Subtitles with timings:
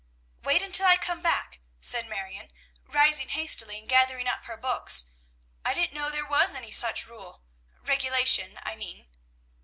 [0.41, 2.51] "Wait until I come back," said Marion,
[2.87, 5.11] rising hastily, and gathering up her books.
[5.63, 7.43] "I didn't know there was any such a rule
[7.83, 9.09] regulation, I mean."